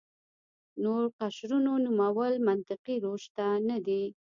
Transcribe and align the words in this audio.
نور 0.83 1.03
قشرونو 1.19 1.71
نومول 1.85 2.33
منطقي 2.47 2.95
روش 3.03 3.23
نه 3.69 3.77
دی. 3.85 4.03